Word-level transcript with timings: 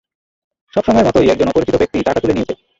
সবসময়ের 0.73 1.07
মতোই, 1.07 1.29
একজন 1.29 1.47
অপরিচিত 1.49 1.75
ব্যক্তি 1.77 1.97
টাকা 2.07 2.19
তুলে 2.21 2.35
নিয়েছে। 2.35 2.53